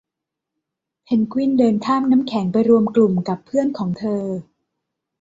[1.03, 4.23] เพนกวินเดินข้ามน้ำแข็งไปรวมกลุ่มกับเพื่อนของเธอ